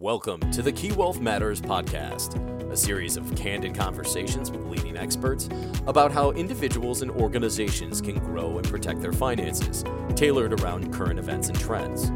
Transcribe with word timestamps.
Welcome 0.00 0.40
to 0.52 0.62
the 0.62 0.72
Key 0.72 0.92
Wealth 0.92 1.20
Matters 1.20 1.60
podcast, 1.60 2.40
a 2.72 2.74
series 2.74 3.18
of 3.18 3.36
candid 3.36 3.74
conversations 3.74 4.50
with 4.50 4.64
leading 4.64 4.96
experts 4.96 5.50
about 5.86 6.10
how 6.10 6.30
individuals 6.30 7.02
and 7.02 7.10
organizations 7.10 8.00
can 8.00 8.18
grow 8.18 8.56
and 8.56 8.66
protect 8.66 9.02
their 9.02 9.12
finances, 9.12 9.84
tailored 10.16 10.58
around 10.58 10.90
current 10.90 11.18
events 11.18 11.48
and 11.48 11.60
trends. 11.60 12.10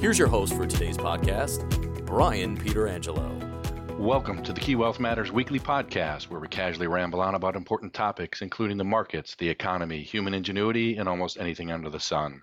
Here's 0.00 0.20
your 0.20 0.28
host 0.28 0.54
for 0.54 0.68
today's 0.68 0.96
podcast, 0.96 2.06
Brian 2.06 2.56
Pietrangelo. 2.56 3.98
Welcome 3.98 4.44
to 4.44 4.52
the 4.52 4.60
Key 4.60 4.76
Wealth 4.76 5.00
Matters 5.00 5.32
weekly 5.32 5.58
podcast, 5.58 6.30
where 6.30 6.38
we 6.38 6.46
casually 6.46 6.86
ramble 6.86 7.20
on 7.20 7.34
about 7.34 7.56
important 7.56 7.92
topics, 7.92 8.40
including 8.40 8.76
the 8.76 8.84
markets, 8.84 9.34
the 9.34 9.48
economy, 9.48 10.00
human 10.00 10.32
ingenuity, 10.32 10.96
and 10.96 11.08
almost 11.08 11.40
anything 11.40 11.72
under 11.72 11.90
the 11.90 11.98
sun, 11.98 12.40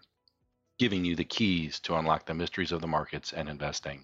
giving 0.78 1.06
you 1.06 1.16
the 1.16 1.24
keys 1.24 1.80
to 1.80 1.96
unlock 1.96 2.26
the 2.26 2.34
mysteries 2.34 2.74
of 2.74 2.82
the 2.82 2.88
markets 2.88 3.32
and 3.32 3.48
investing. 3.48 4.04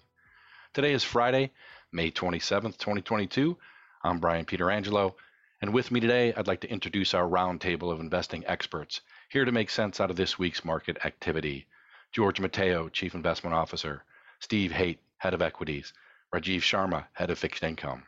Today 0.72 0.92
is 0.92 1.02
Friday, 1.02 1.50
May 1.90 2.12
27th, 2.12 2.78
2022. 2.78 3.58
I'm 4.04 4.20
Brian 4.20 4.44
Pietrangelo, 4.44 5.14
and 5.60 5.74
with 5.74 5.90
me 5.90 5.98
today, 5.98 6.32
I'd 6.32 6.46
like 6.46 6.60
to 6.60 6.70
introduce 6.70 7.12
our 7.12 7.28
roundtable 7.28 7.90
of 7.90 7.98
investing 7.98 8.46
experts 8.46 9.00
here 9.30 9.44
to 9.44 9.50
make 9.50 9.68
sense 9.68 9.98
out 9.98 10.10
of 10.10 10.16
this 10.16 10.38
week's 10.38 10.64
market 10.64 11.04
activity. 11.04 11.66
George 12.12 12.40
Mateyo, 12.40 12.88
Chief 12.92 13.16
Investment 13.16 13.52
Officer, 13.52 14.04
Steve 14.38 14.70
Hoedt, 14.70 14.98
Head 15.18 15.34
of 15.34 15.42
Equities, 15.42 15.92
Rajeev 16.32 16.60
Sharma, 16.60 17.06
Head 17.14 17.30
of 17.30 17.38
Fixed 17.40 17.64
Income. 17.64 18.04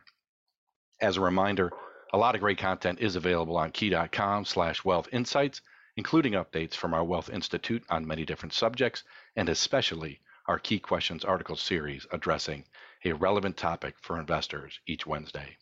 As 1.01 1.17
a 1.17 1.21
reminder, 1.21 1.73
a 2.13 2.19
lot 2.19 2.37
of 2.37 2.41
great 2.41 2.59
content 2.59 3.01
is 3.01 3.17
available 3.17 3.57
on 3.57 3.73
key.com 3.73 4.45
slash 4.45 4.85
wealth 4.85 5.09
insights, 5.11 5.63
including 5.97 6.35
updates 6.35 6.75
from 6.75 6.95
our 6.95 7.03
Wealth 7.03 7.29
Institute 7.29 7.83
on 7.91 8.07
many 8.07 8.25
different 8.25 8.53
subjects, 8.53 9.03
and 9.35 9.49
especially 9.49 10.21
our 10.49 10.59
Key 10.59 10.81
Questions 10.81 11.25
article 11.25 11.55
series 11.55 12.05
addressing 12.11 12.65
a 13.05 13.13
relevant 13.13 13.57
topic 13.57 13.95
for 14.01 14.19
investors 14.19 14.81
each 14.87 15.07
Wednesday. 15.07 15.57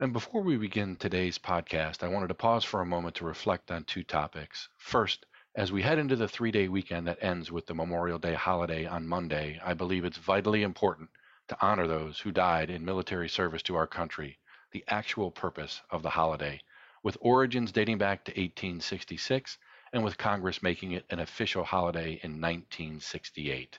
And 0.00 0.12
before 0.12 0.42
we 0.42 0.56
begin 0.56 0.96
today's 0.96 1.38
podcast, 1.38 2.02
I 2.02 2.08
wanted 2.08 2.28
to 2.28 2.34
pause 2.34 2.64
for 2.64 2.80
a 2.80 2.86
moment 2.86 3.16
to 3.16 3.26
reflect 3.26 3.70
on 3.70 3.84
two 3.84 4.02
topics. 4.02 4.68
First, 4.78 5.26
as 5.54 5.72
we 5.72 5.82
head 5.82 5.98
into 5.98 6.16
the 6.16 6.28
three 6.28 6.50
day 6.50 6.68
weekend 6.68 7.06
that 7.06 7.22
ends 7.22 7.52
with 7.52 7.66
the 7.66 7.74
Memorial 7.74 8.18
Day 8.18 8.34
holiday 8.34 8.86
on 8.86 9.06
Monday, 9.06 9.60
I 9.62 9.74
believe 9.74 10.04
it's 10.04 10.16
vitally 10.16 10.62
important 10.62 11.10
to 11.48 11.58
honor 11.60 11.86
those 11.86 12.20
who 12.20 12.32
died 12.32 12.70
in 12.70 12.84
military 12.84 13.28
service 13.28 13.62
to 13.64 13.76
our 13.76 13.86
country, 13.86 14.38
the 14.70 14.84
actual 14.88 15.30
purpose 15.30 15.82
of 15.90 16.02
the 16.02 16.10
holiday, 16.10 16.60
with 17.02 17.18
origins 17.20 17.72
dating 17.72 17.98
back 17.98 18.24
to 18.24 18.30
1866 18.30 19.58
and 19.92 20.02
with 20.02 20.16
Congress 20.16 20.62
making 20.62 20.92
it 20.92 21.04
an 21.10 21.18
official 21.20 21.64
holiday 21.64 22.20
in 22.22 22.40
1968. 22.40 23.78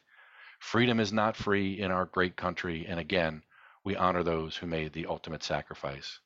Freedom 0.59 0.99
is 0.99 1.11
not 1.11 1.35
free 1.35 1.79
in 1.79 1.89
our 1.89 2.05
great 2.05 2.35
country, 2.35 2.85
and 2.85 2.99
again, 2.99 3.43
we 3.83 3.95
honor 3.95 4.23
those 4.23 4.57
who 4.57 4.67
made 4.67 4.93
the 4.93 5.07
ultimate 5.07 5.43
sacrifice. 5.43 6.19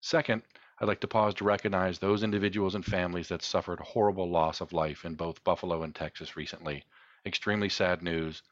Second, 0.00 0.42
I'd 0.80 0.86
like 0.86 1.00
to 1.00 1.08
pause 1.08 1.34
to 1.34 1.44
recognize 1.44 1.98
those 1.98 2.22
individuals 2.22 2.76
and 2.76 2.84
families 2.84 3.28
that 3.28 3.42
suffered 3.42 3.80
horrible 3.80 4.30
loss 4.30 4.60
of 4.60 4.72
life 4.72 5.04
in 5.04 5.16
both 5.16 5.42
Buffalo 5.42 5.82
and 5.82 5.92
Texas 5.94 6.36
recently. 6.36 6.84
Extremely 7.26 7.68
sad 7.68 8.00
news. 8.00 8.42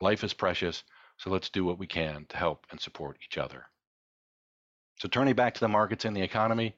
Life 0.00 0.24
is 0.24 0.34
precious, 0.34 0.82
so 1.16 1.30
let's 1.30 1.48
do 1.48 1.64
what 1.64 1.78
we 1.78 1.86
can 1.86 2.26
to 2.26 2.36
help 2.36 2.66
and 2.70 2.80
support 2.80 3.18
each 3.24 3.38
other. 3.38 3.66
So, 4.98 5.08
turning 5.08 5.34
back 5.34 5.54
to 5.54 5.60
the 5.60 5.68
markets 5.68 6.04
and 6.04 6.16
the 6.16 6.22
economy, 6.22 6.74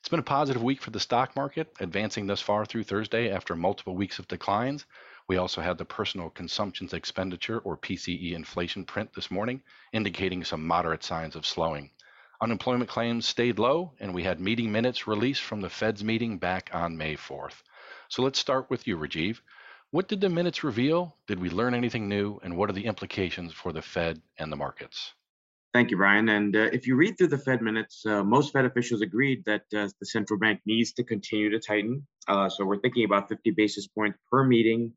it's 0.00 0.08
been 0.08 0.20
a 0.20 0.24
positive 0.24 0.62
week 0.62 0.82
for 0.82 0.90
the 0.90 1.00
stock 1.00 1.34
market, 1.34 1.72
advancing 1.80 2.26
thus 2.26 2.40
far 2.40 2.66
through 2.66 2.84
Thursday 2.84 3.30
after 3.30 3.56
multiple 3.56 3.96
weeks 3.96 4.18
of 4.18 4.28
declines. 4.28 4.84
We 5.28 5.36
also 5.36 5.60
had 5.60 5.78
the 5.78 5.84
personal 5.84 6.30
consumptions 6.30 6.92
expenditure 6.92 7.58
or 7.60 7.76
PCE 7.76 8.32
inflation 8.32 8.84
print 8.84 9.12
this 9.14 9.30
morning, 9.30 9.62
indicating 9.92 10.44
some 10.44 10.66
moderate 10.66 11.04
signs 11.04 11.36
of 11.36 11.46
slowing. 11.46 11.90
Unemployment 12.40 12.90
claims 12.90 13.26
stayed 13.26 13.60
low, 13.60 13.92
and 14.00 14.12
we 14.12 14.24
had 14.24 14.40
meeting 14.40 14.72
minutes 14.72 15.06
released 15.06 15.42
from 15.42 15.60
the 15.60 15.70
Fed's 15.70 16.02
meeting 16.02 16.38
back 16.38 16.70
on 16.72 16.96
May 16.96 17.14
4th. 17.14 17.62
So 18.08 18.22
let's 18.22 18.38
start 18.38 18.68
with 18.68 18.86
you, 18.86 18.98
Rajeev. 18.98 19.38
What 19.92 20.08
did 20.08 20.20
the 20.20 20.28
minutes 20.28 20.64
reveal? 20.64 21.16
Did 21.28 21.38
we 21.38 21.50
learn 21.50 21.74
anything 21.74 22.08
new? 22.08 22.40
And 22.42 22.56
what 22.56 22.68
are 22.68 22.72
the 22.72 22.86
implications 22.86 23.52
for 23.52 23.72
the 23.72 23.82
Fed 23.82 24.20
and 24.38 24.50
the 24.50 24.56
markets? 24.56 25.12
Thank 25.72 25.90
you, 25.90 25.96
Brian. 25.96 26.28
And 26.28 26.54
uh, 26.56 26.68
if 26.72 26.86
you 26.86 26.96
read 26.96 27.16
through 27.16 27.28
the 27.28 27.38
Fed 27.38 27.62
minutes, 27.62 28.04
uh, 28.04 28.24
most 28.24 28.52
Fed 28.52 28.64
officials 28.64 29.02
agreed 29.02 29.44
that 29.46 29.62
uh, 29.74 29.88
the 30.00 30.06
central 30.06 30.38
bank 30.38 30.60
needs 30.66 30.92
to 30.94 31.04
continue 31.04 31.48
to 31.50 31.60
tighten. 31.60 32.06
Uh, 32.26 32.48
so 32.48 32.64
we're 32.64 32.80
thinking 32.80 33.04
about 33.04 33.28
50 33.28 33.52
basis 33.52 33.86
points 33.86 34.18
per 34.30 34.44
meeting 34.44 34.92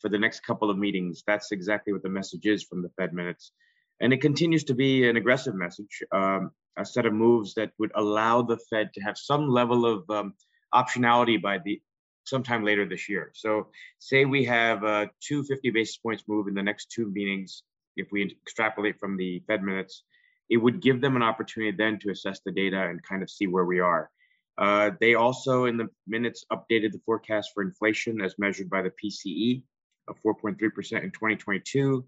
for 0.00 0.08
the 0.08 0.18
next 0.18 0.40
couple 0.40 0.70
of 0.70 0.78
meetings. 0.78 1.22
That's 1.26 1.52
exactly 1.52 1.92
what 1.92 2.02
the 2.02 2.08
message 2.08 2.46
is 2.46 2.64
from 2.64 2.82
the 2.82 2.90
Fed 2.98 3.12
minutes. 3.12 3.52
And 4.00 4.12
it 4.12 4.20
continues 4.20 4.64
to 4.64 4.74
be 4.74 5.08
an 5.08 5.16
aggressive 5.16 5.54
message, 5.54 6.02
um, 6.12 6.50
a 6.76 6.84
set 6.84 7.06
of 7.06 7.14
moves 7.14 7.54
that 7.54 7.70
would 7.78 7.92
allow 7.94 8.42
the 8.42 8.58
Fed 8.70 8.92
to 8.94 9.00
have 9.00 9.16
some 9.16 9.48
level 9.48 9.86
of 9.86 10.08
um, 10.10 10.34
optionality 10.74 11.40
by 11.40 11.58
the 11.64 11.80
sometime 12.24 12.64
later 12.64 12.86
this 12.86 13.08
year. 13.08 13.30
So 13.34 13.68
say 13.98 14.24
we 14.24 14.44
have 14.44 14.82
a 14.82 15.08
250 15.22 15.70
basis 15.70 15.96
points 15.96 16.24
move 16.26 16.48
in 16.48 16.54
the 16.54 16.62
next 16.62 16.90
two 16.90 17.08
meetings, 17.08 17.62
if 17.96 18.08
we 18.12 18.36
extrapolate 18.42 18.98
from 18.98 19.16
the 19.16 19.42
Fed 19.46 19.62
minutes, 19.62 20.02
it 20.50 20.58
would 20.58 20.80
give 20.80 21.00
them 21.00 21.16
an 21.16 21.22
opportunity 21.22 21.74
then 21.76 21.98
to 22.00 22.10
assess 22.10 22.40
the 22.44 22.52
data 22.52 22.88
and 22.88 23.02
kind 23.02 23.22
of 23.22 23.30
see 23.30 23.46
where 23.46 23.64
we 23.64 23.80
are. 23.80 24.10
Uh, 24.58 24.90
they 25.00 25.14
also, 25.14 25.66
in 25.66 25.76
the 25.76 25.88
minutes, 26.06 26.44
updated 26.52 26.92
the 26.92 27.00
forecast 27.04 27.50
for 27.52 27.62
inflation 27.62 28.20
as 28.20 28.34
measured 28.38 28.70
by 28.70 28.82
the 28.82 28.92
PCE 29.02 29.62
of 30.08 30.16
4.3% 30.22 30.56
in 30.58 31.10
2022, 31.10 32.04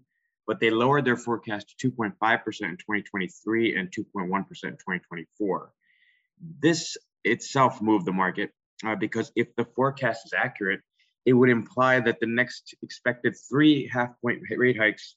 but 0.47 0.59
they 0.59 0.69
lowered 0.69 1.05
their 1.05 1.17
forecast 1.17 1.75
to 1.79 1.91
2.5% 1.91 2.13
in 2.21 2.77
2023 2.77 3.77
and 3.77 3.91
2.1% 3.91 4.29
in 4.29 4.71
2024. 4.71 5.71
This 6.61 6.97
itself 7.23 7.81
moved 7.81 8.05
the 8.05 8.13
market 8.13 8.51
uh, 8.85 8.95
because 8.95 9.31
if 9.35 9.55
the 9.55 9.65
forecast 9.75 10.25
is 10.25 10.33
accurate, 10.33 10.81
it 11.25 11.33
would 11.33 11.49
imply 11.49 11.99
that 11.99 12.19
the 12.19 12.25
next 12.25 12.73
expected 12.81 13.35
three 13.49 13.87
half 13.87 14.09
point 14.21 14.41
rate 14.57 14.77
hikes 14.77 15.15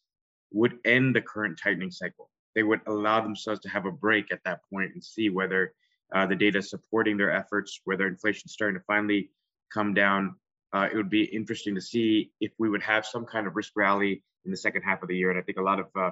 would 0.53 0.79
end 0.85 1.15
the 1.17 1.23
current 1.23 1.59
tightening 1.63 1.91
cycle. 1.91 2.29
They 2.55 2.63
would 2.63 2.81
allow 2.87 3.21
themselves 3.21 3.61
to 3.61 3.69
have 3.71 3.87
a 3.87 3.93
break 3.93 4.31
at 4.33 4.41
that 4.45 4.61
point 4.71 4.93
and 4.93 5.03
see 5.03 5.31
whether 5.31 5.73
uh, 6.15 6.27
the 6.27 6.37
data 6.37 6.61
supporting 6.61 7.17
their 7.17 7.33
efforts, 7.33 7.81
whether 7.85 8.07
inflation 8.07 8.43
is 8.47 8.53
starting 8.53 8.79
to 8.79 8.85
finally 8.87 9.31
come 9.73 9.95
down. 9.95 10.37
Uh, 10.73 10.89
it 10.91 10.97
would 10.97 11.11
be 11.11 11.25
interesting 11.25 11.75
to 11.75 11.81
see 11.81 12.31
if 12.41 12.53
we 12.59 12.69
would 12.69 12.83
have 12.83 13.05
some 13.05 13.27
kind 13.27 13.47
of 13.47 13.57
risk 13.57 13.73
rally 13.77 14.23
in 14.45 14.51
the 14.51 14.57
second 14.57 14.83
half 14.83 15.03
of 15.03 15.09
the 15.09 15.17
year. 15.17 15.31
And 15.31 15.39
I 15.39 15.43
think 15.43 15.59
a 15.59 15.63
lot 15.63 15.79
of 15.79 15.87
uh, 15.95 16.11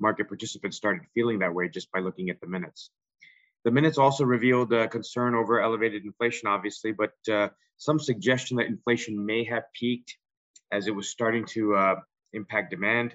market 0.00 0.28
participants 0.28 0.76
started 0.76 1.02
feeling 1.14 1.38
that 1.40 1.54
way 1.54 1.68
just 1.68 1.90
by 1.92 2.00
looking 2.00 2.30
at 2.30 2.40
the 2.40 2.46
minutes. 2.46 2.90
The 3.64 3.70
minutes 3.70 3.98
also 3.98 4.24
revealed 4.24 4.72
uh, 4.72 4.88
concern 4.88 5.34
over 5.34 5.60
elevated 5.60 6.04
inflation, 6.04 6.48
obviously, 6.48 6.92
but 6.92 7.12
uh, 7.30 7.48
some 7.76 7.98
suggestion 7.98 8.56
that 8.56 8.66
inflation 8.66 9.24
may 9.24 9.44
have 9.44 9.64
peaked 9.74 10.16
as 10.72 10.86
it 10.86 10.94
was 10.94 11.10
starting 11.10 11.44
to 11.46 11.74
uh, 11.74 11.96
impact 12.32 12.70
demand. 12.70 13.14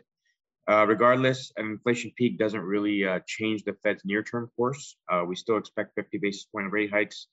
Uh, 0.68 0.86
regardless, 0.88 1.52
an 1.58 1.68
inflation 1.68 2.12
peak 2.16 2.40
doesn't 2.40 2.62
really 2.62 3.06
uh, 3.06 3.20
change 3.28 3.64
the 3.64 3.74
Fed's 3.84 4.04
near-term 4.04 4.50
course. 4.56 4.98
Uh, 5.12 5.24
we 5.28 5.36
still 5.36 5.58
expect 5.58 5.94
50 5.96 6.18
basis 6.18 6.46
point 6.46 6.72
rate 6.72 6.92
hikes 6.92 7.28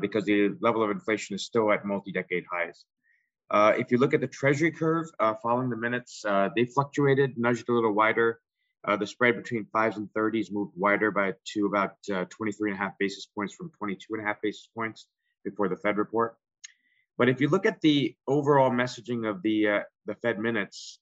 because 0.00 0.24
the 0.24 0.54
level 0.60 0.82
of 0.82 0.90
inflation 0.90 1.34
is 1.34 1.44
still 1.44 1.72
at 1.72 1.84
multi-decade 1.84 2.44
highs. 2.50 2.84
if 3.78 3.90
you 3.90 3.98
look 3.98 4.14
at 4.14 4.20
the 4.20 4.26
Treasury 4.26 4.70
curve 4.70 5.06
following 5.42 5.70
the 5.70 5.76
minutes, 5.76 6.24
they 6.56 6.64
fluctuated, 6.64 7.38
nudged 7.38 7.68
a 7.68 7.72
little 7.72 7.92
wider 7.92 8.40
uh, 8.84 8.96
the 8.96 9.06
spread 9.06 9.36
between 9.36 9.64
fives 9.66 9.96
and 9.96 10.08
30s 10.16 10.50
moved 10.50 10.72
wider 10.76 11.10
by 11.10 11.32
to 11.44 11.66
about 11.66 11.94
uh, 12.12 12.24
23 12.30 12.72
and 12.72 12.80
a 12.80 12.82
half 12.82 12.98
basis 12.98 13.26
points 13.26 13.54
from 13.54 13.70
22 13.78 14.14
and 14.14 14.22
a 14.22 14.26
half 14.26 14.40
basis 14.42 14.68
points 14.74 15.06
before 15.44 15.68
the 15.68 15.76
Fed 15.76 15.98
report. 15.98 16.36
But 17.18 17.28
if 17.28 17.40
you 17.40 17.48
look 17.48 17.66
at 17.66 17.80
the 17.80 18.16
overall 18.26 18.70
messaging 18.70 19.28
of 19.28 19.42
the 19.42 19.68
uh, 19.68 19.80
the 20.06 20.14
Fed 20.16 20.40
minutes, 20.40 20.98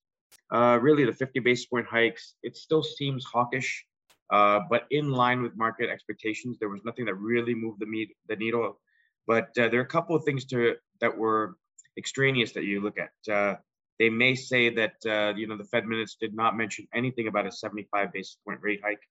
uh, 0.53 0.79
really 0.81 1.05
the 1.05 1.13
50 1.13 1.41
basis 1.41 1.67
point 1.67 1.87
hikes, 1.87 2.35
it 2.43 2.57
still 2.57 2.83
seems 2.83 3.25
hawkish, 3.25 3.87
uh, 4.33 4.61
but 4.71 4.87
in 4.91 5.11
line 5.11 5.43
with 5.43 5.57
market 5.57 5.91
expectations. 5.91 6.59
There 6.59 6.69
was 6.69 6.81
nothing 6.85 7.05
that 7.07 7.15
really 7.15 7.55
moved 7.55 7.81
the, 7.81 7.87
meat, 7.87 8.17
the 8.29 8.37
needle. 8.37 8.79
But 9.27 9.49
uh, 9.59 9.69
there 9.69 9.81
are 9.81 9.85
a 9.85 9.87
couple 9.87 10.17
of 10.17 10.25
things 10.25 10.45
to 10.47 10.77
that 11.01 11.17
were 11.17 11.57
extraneous 11.99 12.53
that 12.53 12.65
you 12.65 12.81
look 12.81 12.97
at. 12.99 13.61
They 14.01 14.09
may 14.09 14.35
say 14.35 14.71
that 14.71 14.95
uh, 15.05 15.37
you 15.37 15.47
know 15.47 15.59
the 15.59 15.65
Fed 15.65 15.87
minutes 15.87 16.17
did 16.19 16.35
not 16.35 16.57
mention 16.57 16.89
anything 16.95 17.29
about 17.29 17.47
a 17.47 17.53
75 17.53 18.11
basis 18.15 18.39
point 18.47 18.59
rate 18.63 18.81
hike, 18.83 19.03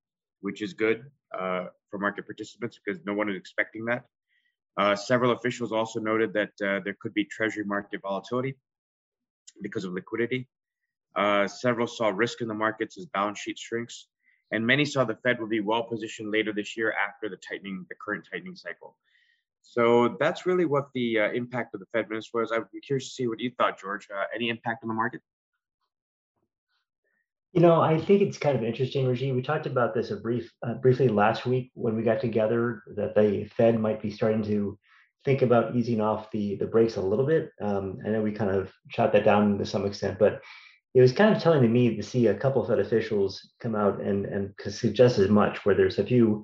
which 0.42 0.64
is 0.64 0.74
good 0.74 1.06
uh, 1.40 1.66
for 1.92 2.00
market 2.00 2.26
participants 2.26 2.80
because 2.84 3.00
no 3.06 3.14
one 3.14 3.30
is 3.30 3.36
expecting 3.36 3.86
that. 3.86 4.06
Uh, 4.78 4.96
several 4.96 5.32
officials 5.32 5.72
also 5.72 6.00
noted 6.00 6.34
that 6.34 6.50
uh, 6.66 6.80
there 6.84 6.96
could 7.00 7.14
be 7.14 7.24
Treasury 7.24 7.66
market 7.66 8.02
volatility 8.02 8.56
because 9.62 9.84
of 9.84 9.94
liquidity. 9.94 10.50
Uh, 11.16 11.48
several 11.48 11.86
saw 11.86 12.10
risk 12.10 12.42
in 12.42 12.48
the 12.48 12.54
markets 12.56 12.98
as 12.98 13.06
balance 13.06 13.38
sheet 13.38 13.60
shrinks, 13.60 14.08
and 14.52 14.66
many 14.66 14.86
saw 14.86 15.04
the 15.04 15.16
Fed 15.16 15.40
will 15.40 15.48
be 15.48 15.60
well 15.60 15.84
positioned 15.84 16.32
later 16.32 16.54
this 16.54 16.76
year 16.76 16.94
after 16.94 17.30
the 17.30 17.38
tightening, 17.38 17.86
the 17.90 17.96
current 18.04 18.28
tightening 18.32 18.56
cycle. 18.56 18.96
So 19.62 20.18
that's 20.20 20.46
really 20.46 20.66
what 20.66 20.90
the 20.94 21.20
uh, 21.20 21.32
impact 21.32 21.74
of 21.74 21.80
the 21.80 21.86
Fed 21.94 22.10
minutes 22.10 22.30
was. 22.34 22.52
I 22.52 22.58
would 22.58 22.72
be 22.72 22.82
curious 22.82 23.10
to 23.10 23.14
see 23.14 23.28
what 23.28 23.40
you 23.40 23.52
thought, 23.58 23.80
George. 23.80 24.08
Uh, 24.14 24.24
any 24.34 24.50
impact 24.50 24.84
on 24.84 24.88
the 24.88 24.96
market? 24.96 25.22
You 27.54 27.62
know, 27.62 27.82
I 27.82 27.98
think 28.00 28.22
it's 28.22 28.38
kind 28.38 28.56
of 28.56 28.64
interesting, 28.64 29.06
Rajeev. 29.06 29.36
We 29.36 29.42
talked 29.42 29.66
about 29.66 29.94
this 29.94 30.12
a 30.12 30.18
brief, 30.18 30.52
uh, 30.66 30.76
briefly 30.76 31.08
last 31.08 31.46
week 31.46 31.72
when 31.74 31.96
we 31.96 32.04
got 32.04 32.22
together 32.22 32.84
that 32.96 33.16
the 33.16 33.46
Fed 33.58 33.80
might 33.80 34.02
be 34.02 34.12
starting 34.12 34.44
to 34.44 34.78
think 35.26 35.42
about 35.42 35.76
easing 35.76 36.00
off 36.00 36.32
the 36.32 36.56
the 36.56 36.68
brakes 36.68 36.96
a 36.96 37.02
little 37.02 37.26
bit. 37.26 37.52
Um, 37.60 37.98
I 38.06 38.10
know 38.10 38.22
we 38.22 38.32
kind 38.32 38.52
of 38.52 38.72
shot 38.90 39.12
that 39.14 39.26
down 39.26 39.58
to 39.58 39.66
some 39.66 39.86
extent, 39.86 40.18
but 40.20 40.42
it 40.94 41.02
was 41.02 41.12
kind 41.12 41.36
of 41.36 41.42
telling 41.42 41.62
to 41.62 41.68
me 41.68 41.96
to 41.96 42.04
see 42.04 42.28
a 42.28 42.36
couple 42.36 42.62
of 42.62 42.68
Fed 42.68 42.80
officials 42.80 43.52
come 43.60 43.76
out 43.76 44.02
and 44.02 44.26
and 44.26 44.54
suggest 44.68 45.20
as 45.20 45.30
much. 45.30 45.66
Where 45.66 45.76
there's 45.76 46.00
a 46.00 46.06
few, 46.06 46.44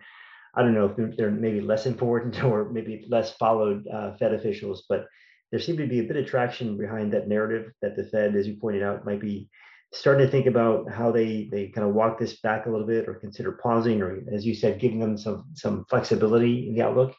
I 0.56 0.62
don't 0.62 0.74
know 0.74 0.86
if 0.86 0.96
they're, 0.96 1.14
they're 1.18 1.32
maybe 1.32 1.62
less 1.62 1.86
important 1.86 2.44
or 2.44 2.70
maybe 2.70 3.06
less 3.10 3.34
followed 3.34 3.88
uh, 3.88 4.16
Fed 4.18 4.34
officials, 4.34 4.86
but 4.88 5.08
there 5.52 5.60
seemed 5.60 5.80
to 5.80 5.88
be 5.88 6.00
a 6.00 6.04
bit 6.04 6.18
of 6.18 6.28
traction 6.28 6.78
behind 6.78 7.14
that 7.14 7.28
narrative 7.28 7.72
that 7.82 7.96
the 7.96 8.04
Fed, 8.06 8.36
as 8.36 8.48
you 8.48 8.58
pointed 8.60 8.84
out, 8.84 9.06
might 9.06 9.22
be 9.22 9.50
starting 9.94 10.26
to 10.26 10.32
think 10.32 10.46
about 10.46 10.92
how 10.92 11.12
they 11.12 11.48
they 11.52 11.68
kind 11.70 11.88
of 11.88 11.94
walk 11.94 12.20
this 12.20 12.40
back 12.42 12.66
a 12.66 12.70
little 12.70 12.88
bit 12.88 13.08
or 13.08 13.16
consider 13.16 13.54
pausing 13.64 14.02
or 14.02 14.22
as 14.34 14.46
you 14.46 14.54
said 14.54 14.80
giving 14.80 15.00
them 15.00 15.18
some 15.18 15.46
some 15.54 15.86
flexibility 15.90 16.68
in 16.68 16.76
the 16.76 16.82
outlook 16.82 17.16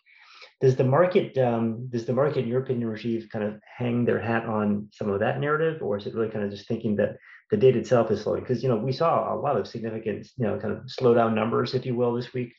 does 0.61 0.77
the 0.77 0.85
market 0.85 1.37
um, 1.39 1.89
does 1.89 2.07
the 2.07 2.13
market 2.13 2.45
in 2.45 2.49
your 2.49 2.63
opinion 2.63 2.89
Rajeev 2.89 3.29
kind 3.31 3.45
of 3.45 3.61
hang 3.77 4.05
their 4.05 4.21
hat 4.21 4.47
on 4.47 4.89
some 4.93 5.11
of 5.11 5.21
that 5.21 5.41
narrative 5.41 5.83
or 5.83 5.97
is 5.97 6.07
it 6.07 6.15
really 6.15 6.31
kind 6.31 6.45
of 6.45 6.51
just 6.51 6.67
thinking 6.67 6.97
that 6.97 7.17
the 7.51 7.57
data 7.57 7.79
itself 7.79 8.11
is 8.11 8.23
slowing 8.23 8.43
because 8.43 8.63
you 8.63 8.69
know 8.69 8.77
we 8.77 8.93
saw 8.93 9.35
a 9.35 9.39
lot 9.39 9.57
of 9.57 9.67
significant 9.67 10.27
you 10.37 10.47
know 10.47 10.59
kind 10.59 10.73
of 10.73 10.85
slowdown 10.85 11.35
numbers 11.35 11.75
if 11.75 11.85
you 11.85 11.95
will 11.95 12.15
this 12.15 12.33
week 12.33 12.53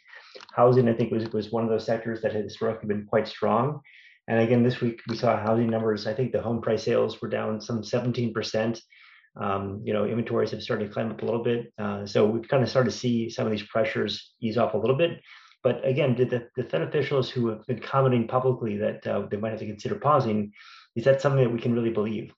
housing 0.54 0.88
i 0.88 0.94
think 0.94 1.12
was 1.12 1.28
was 1.30 1.52
one 1.52 1.64
of 1.64 1.70
those 1.70 1.86
sectors 1.86 2.22
that 2.22 2.34
had 2.34 2.44
historically 2.44 2.88
been 2.88 3.06
quite 3.06 3.28
strong 3.28 3.82
and 4.28 4.40
again 4.40 4.64
this 4.64 4.80
week 4.80 5.02
we 5.10 5.16
saw 5.16 5.38
housing 5.40 5.70
numbers 5.70 6.08
i 6.08 6.14
think 6.14 6.32
the 6.32 6.42
home 6.42 6.62
price 6.62 6.84
sales 6.84 7.22
were 7.22 7.30
down 7.30 7.60
some 7.60 7.84
17 7.84 8.34
percent 8.34 8.82
um, 9.40 9.82
you 9.84 9.94
know, 9.94 10.06
inventories 10.06 10.52
have 10.52 10.64
started 10.64 10.88
to 10.88 10.94
climb 10.94 11.12
up 11.12 11.22
a 11.22 11.26
little 11.26 11.44
bit. 11.44 11.72
Uh, 11.78 12.06
so 12.06 12.26
we've 12.26 12.48
kind 12.48 12.64
of 12.64 12.70
started 12.70 12.92
to 12.92 12.98
see 12.98 13.30
some 13.30 13.46
of 13.46 13.52
these 13.52 13.62
pressures 13.62 14.34
ease 14.42 14.58
off 14.58 14.74
a 14.74 14.78
little 14.78 14.98
bit. 14.98 15.20
But 15.64 15.86
again, 15.86 16.16
did 16.16 16.30
the, 16.30 16.48
the 16.56 16.64
Fed 16.64 16.82
officials 16.82 17.30
who 17.30 17.48
have 17.48 17.66
been 17.66 17.80
commenting 17.80 18.28
publicly 18.28 18.78
that 18.78 19.06
uh, 19.08 19.28
they 19.30 19.38
might 19.38 19.52
have 19.52 19.60
to 19.60 19.66
consider 19.66 19.96
pausing, 19.96 20.52
is 20.96 21.04
that 21.06 21.22
something 21.22 21.44
that 21.44 21.52
we 21.52 21.60
can 21.60 21.74
really 21.74 21.90
believe? 21.90 22.34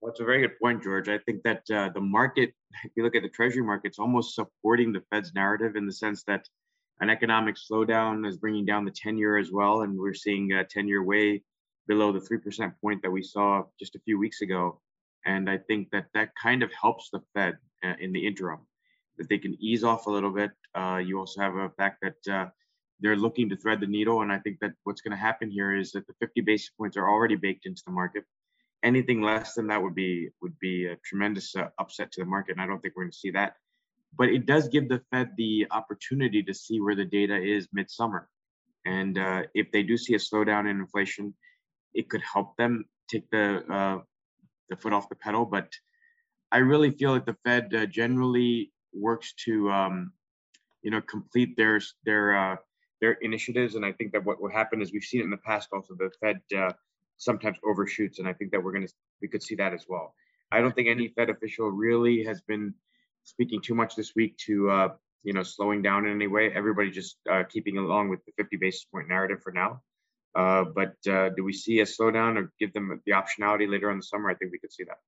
Well, 0.00 0.10
it's 0.10 0.20
a 0.20 0.24
very 0.24 0.40
good 0.40 0.58
point, 0.62 0.82
George. 0.82 1.08
I 1.08 1.18
think 1.18 1.42
that 1.42 1.62
uh, 1.70 1.90
the 1.92 2.00
market, 2.00 2.52
if 2.84 2.92
you 2.96 3.02
look 3.02 3.16
at 3.16 3.22
the 3.22 3.28
Treasury 3.28 3.62
market, 3.62 3.88
it's 3.88 3.98
almost 3.98 4.34
supporting 4.34 4.92
the 4.92 5.02
Fed's 5.10 5.34
narrative 5.34 5.74
in 5.76 5.86
the 5.86 5.92
sense 5.92 6.22
that 6.24 6.48
an 7.00 7.10
economic 7.10 7.56
slowdown 7.56 8.26
is 8.26 8.36
bringing 8.36 8.64
down 8.64 8.84
the 8.84 8.90
10 8.90 9.18
year 9.18 9.38
as 9.38 9.50
well. 9.50 9.82
And 9.82 9.98
we're 9.98 10.14
seeing 10.14 10.52
a 10.52 10.64
10 10.64 10.86
year 10.86 11.02
way 11.02 11.42
below 11.88 12.12
the 12.12 12.20
3% 12.20 12.72
point 12.80 13.02
that 13.02 13.10
we 13.10 13.22
saw 13.22 13.64
just 13.78 13.96
a 13.96 14.00
few 14.00 14.18
weeks 14.18 14.40
ago. 14.40 14.80
And 15.26 15.50
I 15.50 15.58
think 15.58 15.90
that 15.90 16.06
that 16.14 16.30
kind 16.40 16.62
of 16.62 16.70
helps 16.72 17.10
the 17.10 17.20
Fed 17.34 17.56
uh, 17.84 17.94
in 17.98 18.12
the 18.12 18.24
interim, 18.24 18.60
that 19.16 19.28
they 19.28 19.38
can 19.38 19.56
ease 19.60 19.82
off 19.82 20.06
a 20.06 20.10
little 20.10 20.30
bit. 20.30 20.50
Uh, 20.78 20.98
you 20.98 21.18
also 21.18 21.40
have 21.40 21.56
a 21.56 21.70
fact 21.70 22.02
that 22.02 22.32
uh, 22.32 22.46
they're 23.00 23.16
looking 23.16 23.48
to 23.48 23.56
thread 23.56 23.80
the 23.80 23.86
needle. 23.86 24.22
And 24.22 24.30
I 24.32 24.38
think 24.38 24.58
that 24.60 24.72
what's 24.84 25.00
going 25.00 25.16
to 25.16 25.24
happen 25.28 25.50
here 25.50 25.74
is 25.74 25.92
that 25.92 26.06
the 26.06 26.14
50 26.20 26.40
basis 26.42 26.70
points 26.78 26.96
are 26.96 27.08
already 27.08 27.36
baked 27.36 27.66
into 27.66 27.82
the 27.86 27.92
market. 27.92 28.24
Anything 28.84 29.20
less 29.22 29.54
than 29.54 29.66
that 29.68 29.82
would 29.82 29.94
be 29.94 30.28
would 30.40 30.56
be 30.60 30.86
a 30.86 30.96
tremendous 31.04 31.56
uh, 31.56 31.68
upset 31.78 32.12
to 32.12 32.20
the 32.20 32.26
market. 32.26 32.52
And 32.52 32.60
I 32.60 32.66
don't 32.66 32.80
think 32.80 32.94
we're 32.94 33.04
going 33.04 33.12
to 33.12 33.18
see 33.18 33.32
that. 33.32 33.54
But 34.16 34.28
it 34.28 34.46
does 34.46 34.68
give 34.68 34.88
the 34.88 35.02
Fed 35.10 35.30
the 35.36 35.66
opportunity 35.70 36.42
to 36.44 36.54
see 36.54 36.80
where 36.80 36.94
the 36.94 37.04
data 37.04 37.36
is 37.36 37.68
midsummer. 37.72 38.28
And 38.86 39.18
uh, 39.18 39.42
if 39.54 39.70
they 39.72 39.82
do 39.82 39.96
see 39.96 40.14
a 40.14 40.18
slowdown 40.18 40.70
in 40.70 40.78
inflation, 40.78 41.34
it 41.92 42.08
could 42.08 42.22
help 42.22 42.56
them 42.56 42.84
take 43.10 43.28
the 43.30 43.64
uh, 43.70 43.98
the 44.68 44.76
foot 44.76 44.92
off 44.92 45.08
the 45.08 45.16
pedal. 45.16 45.44
But 45.44 45.72
I 46.52 46.58
really 46.58 46.90
feel 46.90 47.14
that 47.14 47.26
the 47.26 47.36
Fed 47.44 47.74
uh, 47.74 47.86
generally 47.86 48.72
works 48.92 49.34
to, 49.44 49.70
um, 49.70 50.12
you 50.82 50.90
know, 50.90 51.00
complete 51.00 51.56
their 51.56 51.80
their 52.04 52.36
uh, 52.36 52.56
their 53.00 53.12
initiatives. 53.12 53.74
And 53.74 53.84
I 53.84 53.92
think 53.92 54.12
that 54.12 54.24
what 54.24 54.40
will 54.40 54.50
happen 54.50 54.82
is 54.82 54.92
we've 54.92 55.02
seen 55.02 55.20
it 55.20 55.24
in 55.24 55.30
the 55.30 55.36
past. 55.38 55.68
Also, 55.72 55.94
the 55.94 56.10
Fed 56.20 56.40
uh, 56.56 56.72
sometimes 57.16 57.58
overshoots, 57.64 58.18
and 58.18 58.28
I 58.28 58.32
think 58.32 58.52
that 58.52 58.62
we're 58.62 58.72
gonna 58.72 58.88
we 59.20 59.28
could 59.28 59.42
see 59.42 59.54
that 59.56 59.72
as 59.72 59.86
well. 59.88 60.14
I 60.50 60.60
don't 60.60 60.74
think 60.74 60.88
any 60.88 61.08
Fed 61.08 61.30
official 61.30 61.70
really 61.70 62.24
has 62.24 62.40
been 62.40 62.74
speaking 63.24 63.60
too 63.60 63.74
much 63.74 63.94
this 63.96 64.14
week 64.14 64.36
to 64.46 64.70
uh, 64.70 64.88
you 65.22 65.32
know 65.32 65.42
slowing 65.42 65.82
down 65.82 66.06
in 66.06 66.12
any 66.12 66.26
way. 66.26 66.50
Everybody 66.52 66.90
just 66.90 67.18
uh, 67.30 67.44
keeping 67.44 67.78
along 67.78 68.08
with 68.08 68.24
the 68.24 68.32
50 68.36 68.56
basis 68.56 68.84
point 68.84 69.08
narrative 69.08 69.42
for 69.42 69.52
now. 69.52 69.82
Uh, 70.34 70.64
but 70.64 70.94
uh, 71.10 71.30
do 71.30 71.42
we 71.42 71.52
see 71.52 71.80
a 71.80 71.84
slowdown 71.84 72.36
or 72.36 72.52
give 72.60 72.72
them 72.72 73.00
the 73.06 73.12
optionality 73.12 73.68
later 73.68 73.90
in 73.90 73.98
the 73.98 74.02
summer? 74.02 74.30
I 74.30 74.34
think 74.34 74.52
we 74.52 74.58
could 74.58 74.72
see 74.72 74.84
that. 74.84 74.98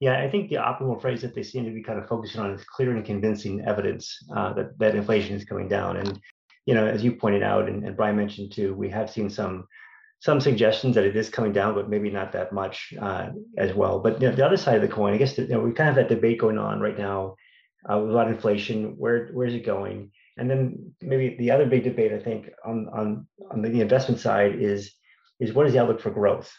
Yeah, 0.00 0.18
I 0.18 0.30
think 0.30 0.48
the 0.48 0.56
optimal 0.56 1.00
phrase 1.00 1.20
that 1.20 1.34
they 1.34 1.42
seem 1.42 1.66
to 1.66 1.70
be 1.70 1.82
kind 1.82 1.98
of 1.98 2.08
focusing 2.08 2.40
on 2.40 2.52
is 2.52 2.64
clear 2.64 2.96
and 2.96 3.04
convincing 3.04 3.60
evidence 3.66 4.16
uh, 4.34 4.54
that 4.54 4.78
that 4.78 4.94
inflation 4.94 5.36
is 5.36 5.44
coming 5.44 5.68
down. 5.68 5.98
And 5.98 6.18
you 6.64 6.74
know, 6.74 6.86
as 6.86 7.04
you 7.04 7.12
pointed 7.12 7.42
out, 7.42 7.68
and, 7.68 7.84
and 7.84 7.96
Brian 7.96 8.16
mentioned 8.16 8.52
too, 8.52 8.74
we 8.74 8.88
have 8.88 9.10
seen 9.10 9.28
some 9.28 9.66
some 10.20 10.40
suggestions 10.40 10.94
that 10.94 11.04
it 11.04 11.16
is 11.16 11.28
coming 11.28 11.52
down, 11.52 11.74
but 11.74 11.88
maybe 11.88 12.10
not 12.10 12.32
that 12.32 12.52
much 12.52 12.92
uh, 13.00 13.28
as 13.56 13.74
well. 13.74 14.00
But 14.00 14.20
you 14.20 14.28
know, 14.28 14.34
the 14.34 14.44
other 14.44 14.56
side 14.56 14.76
of 14.76 14.82
the 14.82 14.88
coin, 14.88 15.14
I 15.14 15.18
guess, 15.18 15.36
you 15.36 15.46
know, 15.48 15.60
we 15.60 15.72
kind 15.72 15.88
of 15.88 15.96
have 15.96 16.08
that 16.08 16.14
debate 16.14 16.38
going 16.38 16.58
on 16.58 16.80
right 16.80 16.98
now 16.98 17.36
uh, 17.88 17.98
about 17.98 18.28
inflation. 18.28 18.96
Where 18.96 19.28
where 19.28 19.46
is 19.46 19.54
it 19.54 19.66
going? 19.66 20.12
And 20.38 20.48
then 20.48 20.94
maybe 21.02 21.36
the 21.38 21.50
other 21.50 21.66
big 21.66 21.84
debate, 21.84 22.12
I 22.12 22.18
think, 22.18 22.48
on 22.64 22.88
on 22.88 23.26
on 23.50 23.60
the 23.60 23.82
investment 23.82 24.20
side 24.20 24.54
is 24.54 24.94
is 25.40 25.52
what 25.52 25.66
is 25.66 25.74
the 25.74 25.80
outlook 25.80 26.00
for 26.00 26.10
growth? 26.10 26.50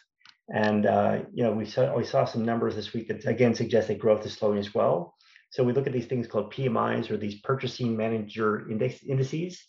And 0.53 0.85
uh, 0.85 1.19
you 1.33 1.43
know, 1.43 1.53
we 1.53 1.65
saw 1.65 1.95
we 1.95 2.03
saw 2.03 2.25
some 2.25 2.43
numbers 2.43 2.75
this 2.75 2.93
week 2.93 3.07
that 3.07 3.25
again 3.25 3.55
suggest 3.55 3.87
that 3.87 3.99
growth 3.99 4.25
is 4.25 4.33
slowing 4.33 4.59
as 4.59 4.73
well. 4.73 5.15
So 5.49 5.63
we 5.63 5.73
look 5.73 5.87
at 5.87 5.93
these 5.93 6.05
things 6.05 6.27
called 6.27 6.53
PMIs 6.53 7.09
or 7.09 7.17
these 7.17 7.41
purchasing 7.41 7.95
manager 7.95 8.69
index 8.69 9.03
indices. 9.03 9.61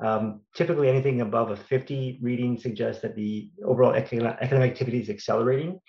Um, 0.00 0.42
typically, 0.54 0.88
anything 0.88 1.20
above 1.22 1.50
a 1.50 1.56
50 1.56 2.20
reading 2.22 2.58
suggests 2.58 3.02
that 3.02 3.16
the 3.16 3.50
overall 3.64 3.92
economic 3.94 4.42
activity 4.42 5.00
is 5.00 5.10
accelerating. 5.10 5.80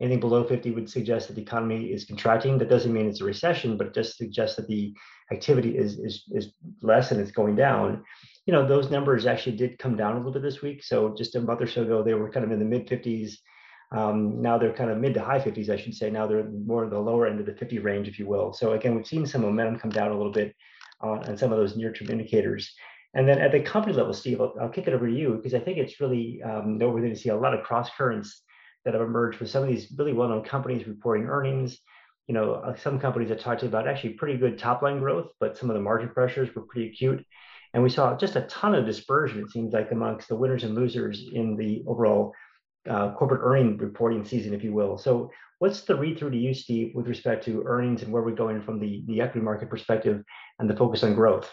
Anything 0.00 0.20
below 0.20 0.44
50 0.44 0.70
would 0.72 0.88
suggest 0.88 1.26
that 1.26 1.34
the 1.34 1.42
economy 1.42 1.86
is 1.86 2.04
contracting. 2.04 2.56
That 2.58 2.70
doesn't 2.70 2.92
mean 2.92 3.08
it's 3.08 3.20
a 3.20 3.24
recession, 3.24 3.76
but 3.76 3.88
it 3.88 3.94
just 3.94 4.16
suggests 4.16 4.56
that 4.56 4.68
the 4.68 4.94
activity 5.32 5.76
is, 5.76 5.98
is, 5.98 6.24
is 6.30 6.52
less 6.82 7.10
and 7.10 7.20
it's 7.20 7.32
going 7.32 7.56
down. 7.56 8.04
You 8.46 8.52
know, 8.52 8.66
those 8.66 8.90
numbers 8.90 9.26
actually 9.26 9.56
did 9.56 9.78
come 9.78 9.96
down 9.96 10.12
a 10.12 10.16
little 10.18 10.32
bit 10.32 10.42
this 10.42 10.62
week. 10.62 10.84
So 10.84 11.14
just 11.18 11.34
a 11.34 11.40
month 11.40 11.62
or 11.62 11.66
so 11.66 11.82
ago, 11.82 12.02
they 12.02 12.14
were 12.14 12.30
kind 12.30 12.46
of 12.46 12.52
in 12.52 12.60
the 12.60 12.64
mid 12.64 12.86
50s. 12.86 13.32
Um, 13.90 14.42
now 14.42 14.58
they're 14.58 14.72
kind 14.72 14.90
of 14.90 14.98
mid 14.98 15.14
to 15.14 15.22
high 15.22 15.40
50s, 15.40 15.70
I 15.70 15.76
should 15.76 15.94
say. 15.94 16.10
Now 16.10 16.26
they're 16.26 16.48
more 16.48 16.88
the 16.88 16.98
lower 16.98 17.26
end 17.26 17.40
of 17.40 17.46
the 17.46 17.54
50 17.54 17.78
range, 17.78 18.08
if 18.08 18.18
you 18.18 18.26
will. 18.26 18.52
So 18.52 18.72
again, 18.72 18.94
we've 18.94 19.06
seen 19.06 19.26
some 19.26 19.42
momentum 19.42 19.78
come 19.78 19.90
down 19.90 20.10
a 20.10 20.16
little 20.16 20.32
bit 20.32 20.54
on, 21.00 21.26
on 21.28 21.36
some 21.36 21.52
of 21.52 21.58
those 21.58 21.76
near-term 21.76 22.10
indicators. 22.10 22.74
And 23.14 23.26
then 23.26 23.38
at 23.38 23.52
the 23.52 23.60
company 23.60 23.94
level, 23.94 24.12
Steve, 24.12 24.40
I'll, 24.40 24.54
I'll 24.60 24.68
kick 24.68 24.86
it 24.86 24.92
over 24.92 25.06
to 25.06 25.12
you 25.12 25.34
because 25.34 25.54
I 25.54 25.60
think 25.60 25.78
it's 25.78 26.00
really 26.00 26.42
um, 26.42 26.76
noteworthy 26.76 27.08
to 27.08 27.16
see 27.16 27.30
a 27.30 27.36
lot 27.36 27.54
of 27.54 27.64
cross 27.64 27.88
currents 27.96 28.42
that 28.84 28.94
have 28.94 29.02
emerged 29.02 29.40
with 29.40 29.50
some 29.50 29.62
of 29.62 29.68
these 29.68 29.92
really 29.96 30.12
well-known 30.12 30.44
companies 30.44 30.86
reporting 30.86 31.26
earnings. 31.26 31.78
You 32.26 32.34
know, 32.34 32.54
uh, 32.54 32.76
some 32.76 33.00
companies 33.00 33.30
that 33.30 33.40
talked 33.40 33.62
about 33.62 33.88
actually 33.88 34.14
pretty 34.14 34.36
good 34.36 34.58
top-line 34.58 34.98
growth, 34.98 35.30
but 35.40 35.56
some 35.56 35.70
of 35.70 35.74
the 35.74 35.80
margin 35.80 36.10
pressures 36.10 36.54
were 36.54 36.62
pretty 36.62 36.90
acute. 36.90 37.24
And 37.72 37.82
we 37.82 37.90
saw 37.90 38.16
just 38.16 38.36
a 38.36 38.42
ton 38.42 38.74
of 38.74 38.84
dispersion, 38.84 39.40
it 39.40 39.50
seems 39.50 39.72
like, 39.72 39.92
amongst 39.92 40.28
the 40.28 40.36
winners 40.36 40.64
and 40.64 40.74
losers 40.74 41.28
in 41.32 41.56
the 41.56 41.82
overall 41.86 42.34
uh, 42.88 43.12
corporate 43.14 43.42
earning 43.44 43.76
reporting 43.76 44.24
season, 44.24 44.54
if 44.54 44.64
you 44.64 44.72
will. 44.72 44.98
So, 44.98 45.30
what's 45.58 45.82
the 45.82 45.96
read 45.96 46.18
through 46.18 46.30
to 46.30 46.36
you, 46.36 46.54
Steve, 46.54 46.92
with 46.94 47.08
respect 47.08 47.44
to 47.44 47.62
earnings 47.66 48.02
and 48.02 48.12
where 48.12 48.22
we're 48.22 48.32
going 48.32 48.62
from 48.62 48.78
the, 48.78 49.02
the 49.06 49.20
equity 49.20 49.44
market 49.44 49.68
perspective 49.68 50.22
and 50.58 50.68
the 50.70 50.76
focus 50.76 51.02
on 51.02 51.14
growth? 51.14 51.52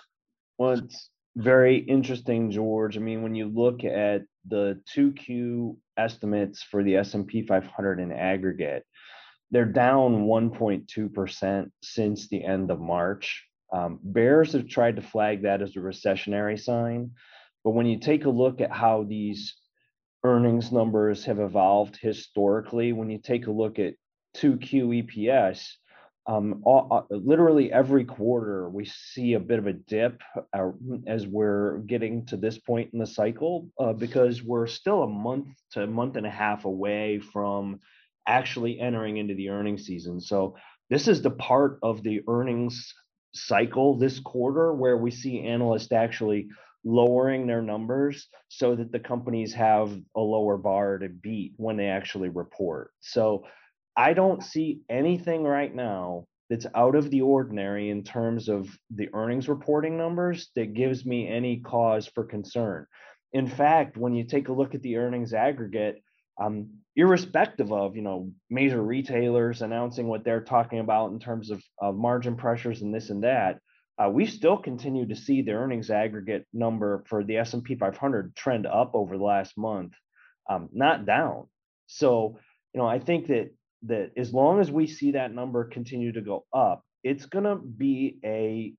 Well, 0.58 0.72
it's 0.72 1.10
very 1.36 1.78
interesting, 1.78 2.52
George. 2.52 2.98
I 2.98 3.02
mean, 3.02 3.22
when 3.22 3.36
you 3.36 3.48
look 3.48 3.84
at 3.84 4.22
the 4.48 4.82
2Q 4.96 5.76
estimates 5.98 6.64
for 6.64 6.84
the 6.84 6.98
S&P 6.98 7.46
500 7.46 8.00
in 8.00 8.12
aggregate, 8.12 8.86
they're 9.52 9.66
down 9.66 10.26
1.2% 10.26 11.72
since 11.84 12.28
the 12.28 12.44
end 12.44 12.72
of 12.72 12.80
March. 12.80 13.46
Um, 13.74 14.00
bears 14.02 14.54
have 14.54 14.68
tried 14.68 14.96
to 14.96 15.02
flag 15.02 15.44
that 15.44 15.62
as 15.62 15.76
a 15.76 15.80
recessionary 15.80 16.60
sign, 16.60 17.12
but 17.64 17.72
when 17.72 17.86
you 17.86 18.00
take 18.00 18.26
a 18.26 18.30
look 18.30 18.62
at 18.62 18.72
how 18.72 19.04
these 19.04 19.56
earnings 20.26 20.72
numbers 20.72 21.26
have 21.26 21.40
evolved 21.40 21.98
historically, 21.98 22.94
when 22.94 23.10
you 23.10 23.20
take 23.20 23.48
a 23.48 23.52
look 23.52 23.80
at 23.80 23.94
2Q 24.38 25.06
EPS, 25.06 25.68
um, 26.28 26.62
all, 26.66 26.88
uh, 26.92 27.16
literally 27.16 27.72
every 27.72 28.04
quarter 28.04 28.68
we 28.70 28.86
see 28.86 29.34
a 29.34 29.40
bit 29.40 29.60
of 29.60 29.68
a 29.68 29.74
dip 29.74 30.22
uh, 30.54 30.72
as 31.06 31.28
we're 31.28 31.78
getting 31.80 32.26
to 32.28 32.38
this 32.38 32.58
point 32.58 32.90
in 32.94 33.00
the 33.00 33.06
cycle 33.06 33.70
uh, 33.80 33.94
because 33.94 34.42
we're 34.42 34.66
still 34.66 35.04
a 35.04 35.08
month 35.08 35.50
to 35.74 35.84
a 35.84 35.88
month 35.88 36.16
and 36.16 36.26
a 36.26 36.32
half 36.32 36.66
away 36.66 37.20
from 37.20 37.80
actually 38.28 38.80
entering 38.80 39.18
into 39.18 39.36
the 39.36 39.50
earnings 39.50 39.86
season. 39.86 40.20
So 40.20 40.56
this 40.90 41.08
is 41.08 41.22
the 41.22 41.32
part 41.32 41.78
of 41.84 42.02
the 42.02 42.22
earnings 42.28 42.92
cycle 43.36 43.98
this 43.98 44.20
quarter 44.20 44.74
where 44.74 44.98
we 44.98 45.12
see 45.12 45.42
analysts 45.42 45.92
actually 45.92 46.48
lowering 46.86 47.48
their 47.48 47.64
numbers 47.64 48.28
so 48.48 48.76
that 48.76 48.92
the 48.92 49.00
companies 49.00 49.54
have 49.54 49.92
a 50.16 50.22
lower 50.22 50.58
bar 50.58 51.00
to 51.00 51.10
beat 51.10 51.54
when 51.58 51.76
they 51.76 51.88
actually 51.88 52.30
report. 52.30 52.92
So 53.02 53.46
I 53.98 54.14
don't 54.14 54.44
see 54.44 54.82
anything 54.90 55.44
right 55.44 55.74
now 55.74 56.26
that's 56.50 56.68
out 56.76 56.96
of 56.96 57.10
the 57.10 57.22
ordinary 57.22 57.90
in 57.90 58.04
terms 58.04 58.50
of 58.50 58.70
the 58.94 59.10
earnings 59.14 59.50
reporting 59.50 59.98
numbers 59.98 60.50
that 60.56 60.76
gives 60.76 61.06
me 61.06 61.28
any 61.28 61.58
cause 61.58 62.08
for 62.08 62.24
concern. 62.24 62.86
In 63.34 63.48
fact, 63.48 63.98
when 63.98 64.14
you 64.14 64.24
take 64.24 64.48
a 64.48 64.54
look 64.54 64.76
at 64.76 64.82
the 64.84 64.98
earnings 64.98 65.34
aggregate, 65.34 66.02
um, 66.40 66.70
irrespective 66.96 67.72
of 67.72 67.96
you 67.96 68.02
know 68.02 68.32
major 68.50 68.82
retailers 68.82 69.62
announcing 69.62 70.08
what 70.08 70.24
they're 70.24 70.44
talking 70.44 70.80
about 70.80 71.12
in 71.12 71.20
terms 71.20 71.50
of, 71.50 71.64
of 71.80 71.96
margin 71.96 72.36
pressures 72.36 72.82
and 72.82 72.94
this 72.94 73.10
and 73.10 73.24
that, 73.24 73.60
uh, 73.98 74.10
we 74.10 74.26
still 74.26 74.58
continue 74.58 75.08
to 75.08 75.16
see 75.16 75.42
the 75.42 75.54
earnings 75.54 75.90
aggregate 75.90 76.46
number 76.54 77.04
for 77.08 77.24
the 77.24 77.38
S&P 77.38 77.76
500 77.76 78.36
trend 78.36 78.66
up 78.68 78.92
over 78.94 79.18
the 79.18 79.24
last 79.24 79.58
month, 79.58 79.94
um, 80.50 80.70
not 80.74 81.06
down. 81.06 81.48
So 81.88 82.40
you 82.74 82.82
know 82.82 82.88
I 82.88 83.00
think 83.00 83.28
that 83.28 83.52
that 83.84 84.12
as 84.18 84.34
long 84.34 84.60
as 84.60 84.72
we 84.72 84.88
see 84.88 85.12
that 85.12 85.34
number 85.34 85.64
continue 85.66 86.12
to 86.12 86.22
go 86.22 86.46
up, 86.54 86.84
it's 87.04 87.26
going 87.26 87.46
to 87.46 87.56
be 87.56 88.18
a 88.26 88.74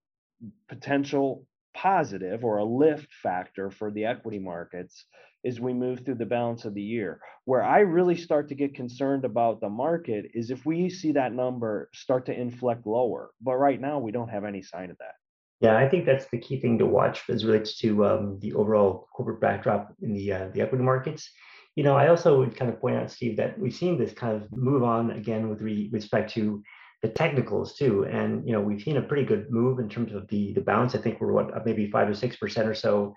potential 0.68 1.46
positive 1.74 2.44
or 2.44 2.58
a 2.58 2.64
lift 2.64 3.08
factor 3.22 3.70
for 3.70 3.90
the 3.90 4.06
equity 4.06 4.38
markets 4.38 5.04
as 5.46 5.60
we 5.60 5.72
move 5.72 6.04
through 6.04 6.16
the 6.16 6.26
balance 6.26 6.64
of 6.64 6.74
the 6.74 6.82
year. 6.82 7.20
Where 7.44 7.62
I 7.62 7.80
really 7.80 8.16
start 8.16 8.48
to 8.48 8.54
get 8.54 8.74
concerned 8.74 9.24
about 9.24 9.60
the 9.60 9.68
market 9.68 10.26
is 10.34 10.50
if 10.50 10.66
we 10.66 10.90
see 10.90 11.12
that 11.12 11.32
number 11.32 11.88
start 11.94 12.26
to 12.26 12.38
inflect 12.38 12.86
lower. 12.86 13.30
But 13.40 13.56
right 13.56 13.80
now, 13.80 13.98
we 13.98 14.12
don't 14.12 14.28
have 14.28 14.44
any 14.44 14.62
sign 14.62 14.90
of 14.90 14.98
that. 14.98 15.14
Yeah, 15.60 15.76
I 15.76 15.88
think 15.88 16.04
that's 16.04 16.26
the 16.26 16.38
key 16.38 16.60
thing 16.60 16.78
to 16.78 16.86
watch 16.86 17.22
as 17.30 17.44
relates 17.44 17.78
to 17.78 18.04
um, 18.04 18.38
the 18.40 18.52
overall 18.52 19.08
corporate 19.14 19.40
backdrop 19.40 19.94
in 20.02 20.12
the 20.12 20.32
uh, 20.32 20.48
the 20.52 20.60
equity 20.60 20.84
markets. 20.84 21.30
You 21.76 21.84
know, 21.84 21.96
I 21.96 22.08
also 22.08 22.38
would 22.38 22.56
kind 22.56 22.70
of 22.70 22.80
point 22.80 22.96
out, 22.96 23.10
Steve, 23.10 23.36
that 23.36 23.58
we've 23.58 23.74
seen 23.74 23.98
this 23.98 24.12
kind 24.12 24.36
of 24.36 24.50
move 24.52 24.82
on 24.82 25.12
again 25.12 25.48
with 25.48 25.60
re- 25.62 25.90
respect 25.92 26.32
to 26.34 26.62
the 27.02 27.08
technicals 27.08 27.74
too. 27.74 28.04
And 28.04 28.46
you 28.46 28.52
know, 28.52 28.60
we've 28.60 28.82
seen 28.82 28.96
a 28.96 29.02
pretty 29.02 29.24
good 29.24 29.50
move 29.50 29.78
in 29.78 29.88
terms 29.88 30.12
of 30.12 30.28
the 30.28 30.52
the 30.52 30.60
bounce. 30.60 30.94
I 30.94 30.98
think 30.98 31.20
we're 31.20 31.32
what 31.32 31.64
maybe 31.64 31.90
five 31.90 32.08
or 32.08 32.14
six 32.14 32.36
percent 32.36 32.68
or 32.68 32.74
so 32.74 33.14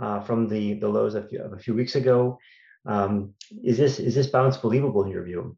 uh, 0.00 0.20
from 0.20 0.48
the 0.48 0.74
the 0.74 0.88
lows 0.88 1.14
of, 1.14 1.32
of, 1.40 1.52
a 1.52 1.58
few 1.58 1.74
weeks 1.74 1.94
ago. 1.94 2.38
Um, 2.86 3.34
is 3.62 3.78
this 3.78 3.98
is 3.98 4.14
this 4.14 4.26
bounce 4.26 4.56
believable 4.56 5.04
in 5.04 5.10
your 5.10 5.24
view? 5.24 5.56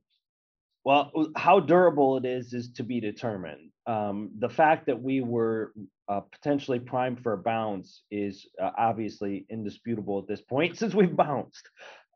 Well, 0.84 1.10
how 1.34 1.60
durable 1.60 2.18
it 2.18 2.26
is 2.26 2.52
is 2.52 2.72
to 2.72 2.82
be 2.82 3.00
determined. 3.00 3.70
Um, 3.86 4.30
the 4.38 4.48
fact 4.48 4.86
that 4.86 5.00
we 5.00 5.22
were 5.22 5.72
uh, 6.08 6.20
potentially 6.20 6.78
primed 6.78 7.22
for 7.22 7.32
a 7.32 7.38
bounce 7.38 8.02
is 8.10 8.46
uh, 8.62 8.70
obviously 8.76 9.46
indisputable 9.48 10.18
at 10.18 10.26
this 10.26 10.42
point 10.42 10.76
since 10.78 10.94
we've 10.94 11.16
bounced. 11.16 11.68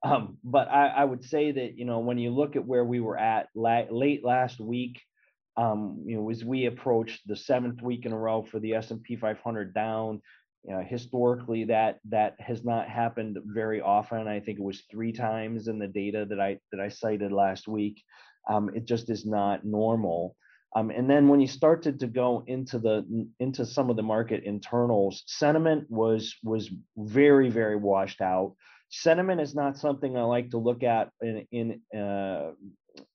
Um, 0.02 0.38
but 0.44 0.68
I, 0.68 0.88
I, 0.88 1.04
would 1.04 1.24
say 1.24 1.50
that 1.50 1.76
you 1.76 1.84
know 1.84 1.98
when 1.98 2.18
you 2.18 2.30
look 2.30 2.54
at 2.54 2.64
where 2.64 2.84
we 2.84 3.00
were 3.00 3.18
at 3.18 3.48
la- 3.56 3.90
late 3.90 4.24
last 4.24 4.60
week, 4.60 5.00
um, 5.56 6.04
you 6.06 6.16
know 6.16 6.30
as 6.30 6.44
we 6.44 6.66
approached 6.66 7.26
the 7.26 7.34
seventh 7.34 7.82
week 7.82 8.06
in 8.06 8.12
a 8.12 8.18
row 8.18 8.46
for 8.48 8.60
the 8.60 8.74
S&P 8.74 9.16
500 9.16 9.74
down, 9.74 10.22
you 10.64 10.74
know, 10.74 10.82
historically 10.82 11.64
that 11.64 11.98
that 12.08 12.34
has 12.40 12.64
not 12.64 12.88
happened 12.88 13.38
very 13.44 13.80
often. 13.80 14.28
I 14.28 14.40
think 14.40 14.58
it 14.58 14.64
was 14.64 14.82
three 14.90 15.12
times 15.12 15.68
in 15.68 15.78
the 15.78 15.86
data 15.86 16.26
that 16.28 16.40
I 16.40 16.58
that 16.72 16.80
I 16.80 16.88
cited 16.88 17.32
last 17.32 17.68
week. 17.68 18.02
Um, 18.48 18.70
it 18.74 18.86
just 18.86 19.10
is 19.10 19.24
not 19.26 19.64
normal. 19.64 20.36
Um, 20.76 20.90
and 20.90 21.08
then 21.08 21.28
when 21.28 21.40
you 21.40 21.46
started 21.46 21.98
to 22.00 22.06
go 22.06 22.44
into 22.46 22.78
the 22.78 23.28
into 23.40 23.64
some 23.64 23.88
of 23.88 23.96
the 23.96 24.02
market 24.02 24.44
internals, 24.44 25.22
sentiment 25.26 25.86
was 25.88 26.34
was 26.42 26.70
very 26.96 27.48
very 27.48 27.76
washed 27.76 28.20
out. 28.20 28.54
Sentiment 28.90 29.40
is 29.40 29.54
not 29.54 29.78
something 29.78 30.16
I 30.16 30.22
like 30.22 30.50
to 30.50 30.58
look 30.58 30.82
at 30.82 31.10
in 31.22 31.46
in 31.52 31.80
uh, 31.98 32.50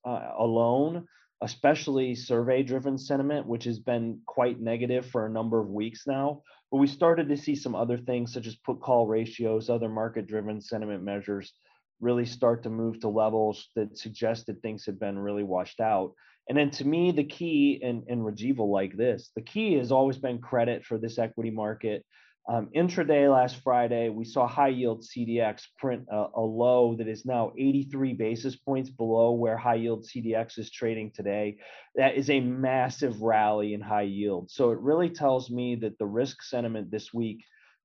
uh, 0.04 0.28
alone, 0.38 1.06
especially 1.42 2.14
survey 2.14 2.62
driven 2.62 2.96
sentiment, 2.96 3.46
which 3.46 3.64
has 3.64 3.78
been 3.78 4.20
quite 4.26 4.60
negative 4.60 5.06
for 5.06 5.26
a 5.26 5.30
number 5.30 5.60
of 5.60 5.68
weeks 5.68 6.06
now. 6.06 6.42
But 6.70 6.78
we 6.78 6.86
started 6.86 7.28
to 7.28 7.36
see 7.36 7.54
some 7.54 7.74
other 7.74 7.98
things 7.98 8.32
such 8.32 8.46
as 8.46 8.56
put 8.56 8.80
call 8.80 9.06
ratios, 9.06 9.70
other 9.70 9.88
market 9.88 10.26
driven 10.26 10.60
sentiment 10.60 11.02
measures 11.02 11.52
really 12.00 12.26
start 12.26 12.62
to 12.62 12.70
move 12.70 13.00
to 13.00 13.08
levels 13.08 13.68
that 13.76 13.96
suggested 13.96 14.60
things 14.60 14.84
had 14.84 14.98
been 14.98 15.18
really 15.18 15.44
washed 15.44 15.80
out. 15.80 16.12
And 16.48 16.58
then 16.58 16.70
to 16.72 16.86
me, 16.86 17.10
the 17.10 17.24
key, 17.24 17.80
and, 17.82 18.04
and 18.08 18.20
Rajeev 18.20 18.58
like 18.58 18.96
this, 18.96 19.30
the 19.34 19.42
key 19.42 19.74
has 19.74 19.90
always 19.90 20.18
been 20.18 20.38
credit 20.40 20.84
for 20.84 20.98
this 20.98 21.18
equity 21.18 21.50
market. 21.50 22.04
Um, 22.46 22.68
intraday 22.76 23.32
last 23.32 23.62
Friday, 23.62 24.10
we 24.10 24.26
saw 24.26 24.46
high 24.46 24.68
yield 24.68 25.02
CDX 25.02 25.62
print 25.78 26.06
a, 26.10 26.26
a, 26.34 26.40
low 26.42 26.94
that 26.96 27.08
is 27.08 27.24
now 27.24 27.52
83 27.56 28.12
basis 28.12 28.54
points 28.54 28.90
below 28.90 29.32
where 29.32 29.56
high 29.56 29.76
yield 29.76 30.04
CDX 30.04 30.58
is 30.58 30.70
trading 30.70 31.10
today. 31.10 31.56
That 31.94 32.16
is 32.16 32.28
a 32.28 32.40
massive 32.40 33.22
rally 33.22 33.72
in 33.72 33.80
high 33.80 34.02
yield. 34.02 34.50
So 34.50 34.72
it 34.72 34.78
really 34.80 35.08
tells 35.08 35.50
me 35.50 35.76
that 35.76 35.98
the 35.98 36.04
risk 36.04 36.42
sentiment 36.42 36.90
this 36.90 37.14
week 37.14 37.42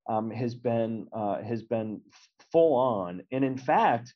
um, 0.10 0.30
has 0.30 0.56
been 0.56 1.08
uh, 1.13 1.42
has 1.42 1.62
been 1.63 2.01
full 2.51 2.75
on, 2.75 3.22
and 3.32 3.46
in 3.46 3.58
fact, 3.58 4.13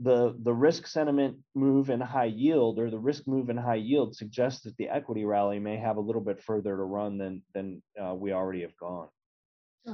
the 0.00 0.36
the 0.42 0.52
risk 0.52 0.86
sentiment 0.86 1.36
move 1.54 1.88
in 1.88 2.00
high 2.00 2.24
yield 2.24 2.78
or 2.78 2.90
the 2.90 2.98
risk 2.98 3.26
move 3.26 3.48
in 3.48 3.56
high 3.56 3.76
yield 3.76 4.14
suggests 4.14 4.62
that 4.64 4.76
the 4.76 4.88
equity 4.88 5.24
rally 5.24 5.58
may 5.58 5.76
have 5.76 5.96
a 5.96 6.00
little 6.00 6.20
bit 6.20 6.42
further 6.42 6.76
to 6.76 6.82
run 6.82 7.16
than 7.16 7.42
than 7.54 7.82
uh, 8.02 8.14
we 8.14 8.32
already 8.32 8.62
have 8.62 8.76
gone. 8.76 9.08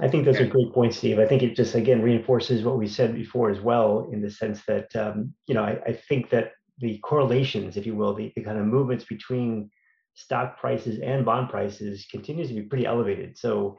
I 0.00 0.08
think 0.08 0.24
those 0.24 0.40
are 0.40 0.46
great 0.46 0.72
points, 0.72 0.98
Steve. 0.98 1.18
I 1.18 1.26
think 1.26 1.42
it 1.42 1.56
just 1.56 1.74
again 1.74 2.02
reinforces 2.02 2.64
what 2.64 2.78
we 2.78 2.86
said 2.86 3.14
before 3.14 3.50
as 3.50 3.60
well, 3.60 4.08
in 4.12 4.20
the 4.20 4.30
sense 4.30 4.62
that 4.66 4.94
um, 4.96 5.34
you 5.46 5.54
know 5.54 5.62
I, 5.62 5.78
I, 5.86 5.92
think 5.92 6.30
that 6.30 6.52
the 6.78 6.98
correlations, 6.98 7.76
if 7.76 7.86
you 7.86 7.94
will, 7.94 8.14
the, 8.14 8.32
the 8.34 8.42
kind 8.42 8.58
of 8.58 8.66
movements 8.66 9.04
between 9.04 9.70
stock 10.14 10.58
prices 10.58 11.00
and 11.00 11.24
bond 11.24 11.50
prices 11.50 12.06
continues 12.10 12.48
to 12.48 12.54
be 12.54 12.62
pretty 12.62 12.86
elevated. 12.86 13.36
So 13.36 13.76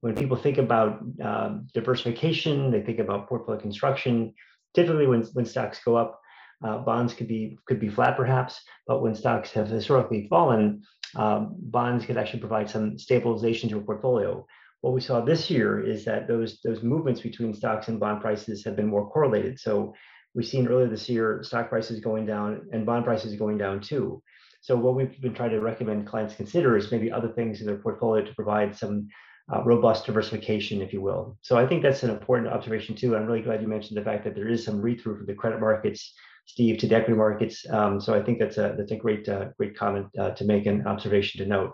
when 0.00 0.14
people 0.14 0.36
think 0.36 0.58
about 0.58 1.00
um, 1.22 1.66
diversification, 1.74 2.70
they 2.70 2.82
think 2.82 2.98
about 2.98 3.28
portfolio 3.28 3.60
construction. 3.60 4.34
Typically, 4.74 5.06
when 5.06 5.22
when 5.34 5.44
stocks 5.44 5.80
go 5.84 5.96
up, 5.96 6.20
uh, 6.64 6.78
bonds 6.78 7.14
could 7.14 7.28
be 7.28 7.58
could 7.66 7.80
be 7.80 7.88
flat 7.88 8.16
perhaps, 8.16 8.60
but 8.86 9.02
when 9.02 9.14
stocks 9.14 9.50
have 9.52 9.68
historically 9.68 10.26
fallen, 10.28 10.82
um, 11.16 11.54
bonds 11.58 12.04
could 12.04 12.16
actually 12.16 12.40
provide 12.40 12.68
some 12.70 12.98
stabilization 12.98 13.68
to 13.70 13.78
a 13.78 13.80
portfolio 13.80 14.46
what 14.80 14.94
we 14.94 15.00
saw 15.00 15.20
this 15.20 15.50
year 15.50 15.80
is 15.80 16.04
that 16.04 16.28
those 16.28 16.60
those 16.62 16.82
movements 16.82 17.20
between 17.20 17.54
stocks 17.54 17.88
and 17.88 17.98
bond 17.98 18.20
prices 18.20 18.64
have 18.64 18.76
been 18.76 18.86
more 18.86 19.10
correlated. 19.10 19.58
So 19.58 19.94
we've 20.34 20.46
seen 20.46 20.68
earlier 20.68 20.88
this 20.88 21.08
year 21.08 21.40
stock 21.42 21.68
prices 21.68 22.00
going 22.00 22.26
down 22.26 22.68
and 22.72 22.86
bond 22.86 23.04
prices 23.04 23.34
going 23.34 23.58
down 23.58 23.80
too. 23.80 24.22
So 24.60 24.76
what 24.76 24.94
we've 24.94 25.20
been 25.20 25.34
trying 25.34 25.50
to 25.50 25.60
recommend 25.60 26.06
clients 26.06 26.34
consider 26.34 26.76
is 26.76 26.90
maybe 26.90 27.10
other 27.10 27.28
things 27.28 27.60
in 27.60 27.66
their 27.66 27.78
portfolio 27.78 28.24
to 28.24 28.34
provide 28.34 28.76
some 28.76 29.08
uh, 29.52 29.62
robust 29.64 30.06
diversification, 30.06 30.82
if 30.82 30.92
you 30.92 31.00
will. 31.00 31.38
So 31.42 31.56
I 31.56 31.66
think 31.66 31.82
that's 31.82 32.02
an 32.02 32.10
important 32.10 32.52
observation 32.52 32.94
too. 32.94 33.16
I'm 33.16 33.26
really 33.26 33.40
glad 33.40 33.62
you 33.62 33.68
mentioned 33.68 33.98
the 33.98 34.04
fact 34.04 34.24
that 34.24 34.34
there 34.34 34.48
is 34.48 34.64
some 34.64 34.80
read 34.80 35.00
through 35.00 35.16
from 35.16 35.26
the 35.26 35.34
credit 35.34 35.60
markets, 35.60 36.12
Steve, 36.46 36.78
to 36.78 36.86
the 36.86 36.96
equity 36.96 37.16
markets. 37.16 37.64
Um, 37.70 38.00
so 38.00 38.14
I 38.14 38.22
think 38.22 38.38
that's 38.38 38.58
a 38.58 38.74
that's 38.76 38.92
a 38.92 38.96
great 38.96 39.28
uh, 39.28 39.46
great 39.56 39.76
comment 39.76 40.06
uh, 40.18 40.30
to 40.30 40.44
make 40.44 40.66
and 40.66 40.86
observation 40.86 41.42
to 41.42 41.48
note. 41.48 41.72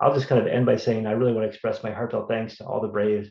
I'll 0.00 0.14
just 0.14 0.28
kind 0.28 0.40
of 0.40 0.46
end 0.46 0.66
by 0.66 0.76
saying 0.76 1.06
I 1.06 1.12
really 1.12 1.32
want 1.32 1.44
to 1.44 1.48
express 1.48 1.82
my 1.82 1.90
heartfelt 1.90 2.28
thanks 2.28 2.56
to 2.58 2.64
all 2.64 2.80
the 2.80 2.88
brave 2.88 3.30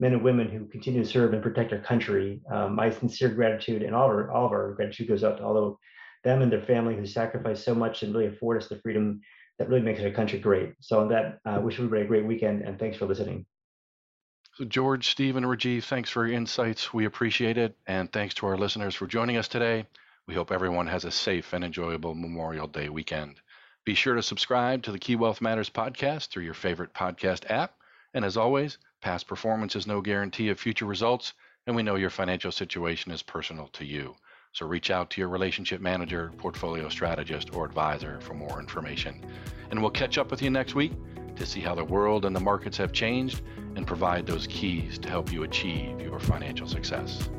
men 0.00 0.12
and 0.12 0.22
women 0.22 0.48
who 0.48 0.66
continue 0.66 1.02
to 1.02 1.08
serve 1.08 1.32
and 1.32 1.42
protect 1.42 1.72
our 1.72 1.80
country. 1.80 2.40
Um, 2.50 2.74
my 2.74 2.90
sincere 2.90 3.30
gratitude 3.30 3.82
and 3.82 3.94
all 3.94 4.04
of, 4.04 4.10
our, 4.10 4.30
all 4.30 4.46
of 4.46 4.52
our 4.52 4.74
gratitude 4.74 5.08
goes 5.08 5.24
out 5.24 5.38
to 5.38 5.44
all 5.44 5.56
of 5.56 5.76
them 6.24 6.42
and 6.42 6.52
their 6.52 6.62
family 6.62 6.96
who 6.96 7.06
sacrifice 7.06 7.64
so 7.64 7.74
much 7.74 8.02
and 8.02 8.14
really 8.14 8.26
afford 8.26 8.62
us 8.62 8.68
the 8.68 8.80
freedom 8.80 9.20
that 9.58 9.68
really 9.68 9.82
makes 9.82 10.00
our 10.00 10.10
country 10.10 10.38
great. 10.38 10.74
So 10.80 11.00
on 11.00 11.08
that, 11.08 11.40
I 11.44 11.56
uh, 11.56 11.60
wish 11.60 11.74
everybody 11.74 12.02
a 12.02 12.06
great 12.06 12.24
weekend 12.24 12.62
and 12.62 12.78
thanks 12.78 12.96
for 12.96 13.06
listening. 13.06 13.44
So 14.54 14.64
George, 14.64 15.08
Steve, 15.08 15.36
and 15.36 15.46
Rajeev, 15.46 15.84
thanks 15.84 16.10
for 16.10 16.26
your 16.26 16.36
insights. 16.36 16.92
We 16.92 17.04
appreciate 17.04 17.58
it. 17.58 17.76
And 17.86 18.12
thanks 18.12 18.34
to 18.34 18.46
our 18.46 18.56
listeners 18.56 18.94
for 18.94 19.06
joining 19.06 19.36
us 19.36 19.48
today. 19.48 19.86
We 20.26 20.34
hope 20.34 20.52
everyone 20.52 20.86
has 20.88 21.04
a 21.04 21.10
safe 21.10 21.52
and 21.52 21.64
enjoyable 21.64 22.14
Memorial 22.14 22.66
Day 22.66 22.88
weekend. 22.88 23.40
Be 23.88 23.94
sure 23.94 24.16
to 24.16 24.22
subscribe 24.22 24.82
to 24.82 24.92
the 24.92 24.98
Key 24.98 25.16
Wealth 25.16 25.40
Matters 25.40 25.70
podcast 25.70 26.28
through 26.28 26.42
your 26.42 26.52
favorite 26.52 26.92
podcast 26.92 27.50
app. 27.50 27.72
And 28.12 28.22
as 28.22 28.36
always, 28.36 28.76
past 29.00 29.26
performance 29.26 29.74
is 29.76 29.86
no 29.86 30.02
guarantee 30.02 30.50
of 30.50 30.60
future 30.60 30.84
results, 30.84 31.32
and 31.66 31.74
we 31.74 31.82
know 31.82 31.94
your 31.94 32.10
financial 32.10 32.52
situation 32.52 33.12
is 33.12 33.22
personal 33.22 33.68
to 33.68 33.86
you. 33.86 34.14
So 34.52 34.66
reach 34.66 34.90
out 34.90 35.08
to 35.08 35.22
your 35.22 35.30
relationship 35.30 35.80
manager, 35.80 36.30
portfolio 36.36 36.90
strategist, 36.90 37.54
or 37.54 37.64
advisor 37.64 38.20
for 38.20 38.34
more 38.34 38.60
information. 38.60 39.24
And 39.70 39.80
we'll 39.80 39.90
catch 39.90 40.18
up 40.18 40.30
with 40.30 40.42
you 40.42 40.50
next 40.50 40.74
week 40.74 40.92
to 41.36 41.46
see 41.46 41.60
how 41.60 41.74
the 41.74 41.82
world 41.82 42.26
and 42.26 42.36
the 42.36 42.40
markets 42.40 42.76
have 42.76 42.92
changed 42.92 43.40
and 43.74 43.86
provide 43.86 44.26
those 44.26 44.46
keys 44.48 44.98
to 44.98 45.08
help 45.08 45.32
you 45.32 45.44
achieve 45.44 45.98
your 46.02 46.20
financial 46.20 46.68
success. 46.68 47.30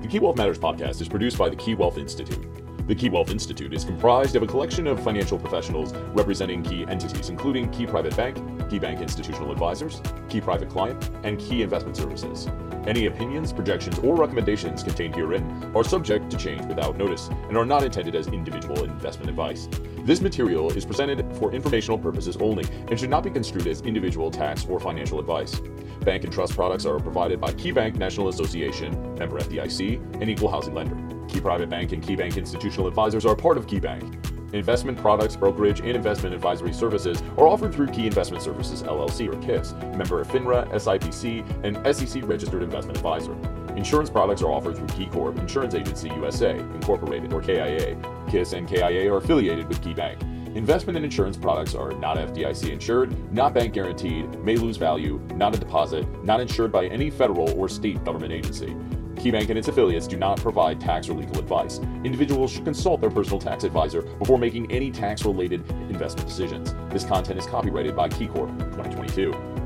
The 0.00 0.08
Key 0.08 0.20
Wealth 0.20 0.38
Matters 0.38 0.58
podcast 0.58 1.02
is 1.02 1.08
produced 1.10 1.36
by 1.36 1.50
the 1.50 1.56
Key 1.56 1.74
Wealth 1.74 1.98
Institute. 1.98 2.46
The 2.88 2.94
Key 2.94 3.10
Wealth 3.10 3.30
Institute 3.30 3.74
is 3.74 3.84
comprised 3.84 4.34
of 4.34 4.42
a 4.42 4.46
collection 4.46 4.86
of 4.86 4.98
financial 5.04 5.38
professionals 5.38 5.92
representing 6.14 6.62
key 6.62 6.86
entities, 6.88 7.28
including 7.28 7.70
Key 7.70 7.84
Private 7.86 8.16
Bank, 8.16 8.38
KeyBank 8.70 9.02
Institutional 9.02 9.52
Advisors, 9.52 10.00
Key 10.30 10.40
Private 10.40 10.70
Client, 10.70 11.10
and 11.22 11.38
Key 11.38 11.60
Investment 11.60 11.98
Services. 11.98 12.48
Any 12.86 13.04
opinions, 13.04 13.52
projections, 13.52 13.98
or 13.98 14.16
recommendations 14.16 14.82
contained 14.82 15.14
herein 15.14 15.70
are 15.76 15.84
subject 15.84 16.30
to 16.30 16.38
change 16.38 16.64
without 16.64 16.96
notice 16.96 17.28
and 17.48 17.58
are 17.58 17.66
not 17.66 17.84
intended 17.84 18.14
as 18.14 18.26
individual 18.28 18.82
investment 18.82 19.28
advice. 19.28 19.68
This 20.06 20.22
material 20.22 20.70
is 20.72 20.86
presented 20.86 21.30
for 21.36 21.52
informational 21.52 21.98
purposes 21.98 22.38
only 22.38 22.64
and 22.88 22.98
should 22.98 23.10
not 23.10 23.22
be 23.22 23.28
construed 23.28 23.66
as 23.66 23.82
individual 23.82 24.30
tax 24.30 24.64
or 24.64 24.80
financial 24.80 25.20
advice. 25.20 25.60
Bank 26.06 26.24
and 26.24 26.32
trust 26.32 26.54
products 26.54 26.86
are 26.86 26.98
provided 26.98 27.38
by 27.38 27.52
KeyBank 27.52 27.96
National 27.96 28.28
Association, 28.28 28.92
member 29.16 29.38
FDIC, 29.38 30.22
and 30.22 30.30
equal 30.30 30.50
housing 30.50 30.72
lender. 30.72 31.17
Key 31.28 31.40
Private 31.40 31.68
Bank 31.68 31.92
and 31.92 32.02
KeyBank 32.02 32.36
Institutional 32.36 32.88
Advisors 32.88 33.26
are 33.26 33.36
part 33.36 33.58
of 33.58 33.66
KeyBank. 33.66 34.54
Investment 34.54 34.96
products, 34.96 35.36
brokerage, 35.36 35.80
and 35.80 35.90
investment 35.90 36.34
advisory 36.34 36.72
services 36.72 37.22
are 37.36 37.46
offered 37.46 37.74
through 37.74 37.88
Key 37.88 38.06
Investment 38.06 38.42
Services 38.42 38.82
LLC 38.82 39.28
or 39.28 39.36
KISS, 39.42 39.74
member 39.96 40.22
of 40.22 40.28
FINRA, 40.28 40.66
SIPC, 40.70 41.44
and 41.64 41.94
SEC 41.94 42.26
registered 42.26 42.62
investment 42.62 42.96
advisor. 42.96 43.34
Insurance 43.76 44.08
products 44.08 44.40
are 44.40 44.50
offered 44.50 44.76
through 44.76 44.86
KeyCorp 44.86 45.38
Insurance 45.38 45.74
Agency 45.74 46.08
USA, 46.16 46.58
Incorporated, 46.58 47.32
or 47.32 47.42
KIA. 47.42 47.96
KISS 48.30 48.54
and 48.54 48.66
KIA 48.66 49.12
are 49.12 49.18
affiliated 49.18 49.68
with 49.68 49.82
KeyBank. 49.82 50.56
Investment 50.56 50.96
and 50.96 51.04
insurance 51.04 51.36
products 51.36 51.74
are 51.74 51.92
not 51.92 52.16
FDIC 52.16 52.70
insured, 52.70 53.32
not 53.32 53.52
bank 53.52 53.74
guaranteed, 53.74 54.42
may 54.42 54.56
lose 54.56 54.78
value, 54.78 55.20
not 55.34 55.54
a 55.54 55.58
deposit, 55.58 56.06
not 56.24 56.40
insured 56.40 56.72
by 56.72 56.86
any 56.86 57.10
federal 57.10 57.50
or 57.50 57.68
state 57.68 58.02
government 58.02 58.32
agency. 58.32 58.74
KeyBank 59.18 59.48
and 59.48 59.58
its 59.58 59.68
affiliates 59.68 60.06
do 60.06 60.16
not 60.16 60.38
provide 60.38 60.80
tax 60.80 61.08
or 61.08 61.14
legal 61.14 61.38
advice. 61.38 61.78
Individuals 62.04 62.52
should 62.52 62.64
consult 62.64 63.00
their 63.00 63.10
personal 63.10 63.38
tax 63.38 63.64
advisor 63.64 64.02
before 64.02 64.38
making 64.38 64.70
any 64.70 64.90
tax 64.90 65.24
related 65.24 65.68
investment 65.90 66.28
decisions. 66.28 66.74
This 66.90 67.04
content 67.04 67.38
is 67.38 67.46
copyrighted 67.46 67.96
by 67.96 68.08
KeyCorp 68.08 68.58
2022. 68.58 69.57